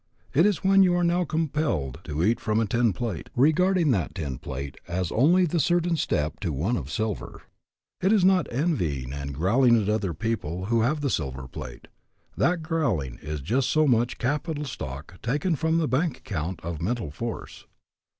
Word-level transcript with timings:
It 0.33 0.47
is 0.47 0.63
when 0.63 0.81
you 0.81 0.95
are 0.95 1.03
now 1.03 1.25
compelled 1.25 1.99
to 2.05 2.23
eat 2.23 2.39
from 2.39 2.59
a 2.59 2.65
tin 2.65 2.91
plate, 2.91 3.29
regarding 3.35 3.91
that 3.91 4.15
tin 4.15 4.39
plate 4.39 4.77
as 4.87 5.11
only 5.11 5.45
the 5.45 5.59
certain 5.59 5.95
step 5.95 6.39
to 6.39 6.51
one 6.51 6.75
of 6.75 6.89
silver. 6.89 7.43
It 8.01 8.11
is 8.11 8.25
not 8.25 8.51
envying 8.51 9.13
and 9.13 9.31
growling 9.31 9.79
at 9.79 9.89
other 9.89 10.15
people 10.15 10.65
who 10.65 10.81
have 10.81 11.05
silver 11.13 11.47
plate. 11.47 11.87
That 12.35 12.63
growling 12.63 13.19
is 13.21 13.41
just 13.41 13.69
so 13.69 13.85
much 13.85 14.17
capital 14.17 14.65
stock 14.65 15.21
taken 15.21 15.55
from 15.55 15.77
the 15.77 15.87
bank 15.87 16.17
account 16.17 16.61
of 16.63 16.81
mental 16.81 17.11
force." 17.11 17.67